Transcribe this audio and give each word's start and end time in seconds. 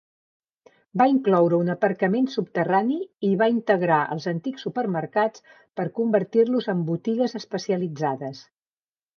Va 1.01 1.05
incloure 1.09 1.57
un 1.63 1.67
aparcament 1.73 2.29
subterrani 2.35 2.97
i 3.03 3.29
hi 3.33 3.37
va 3.43 3.49
integrar 3.57 3.99
els 4.15 4.27
antics 4.33 4.67
supermercats 4.69 5.47
per 5.81 5.89
convertir-los 6.01 6.71
en 6.75 6.83
botigues 6.91 7.41
especialitzades. 7.43 8.43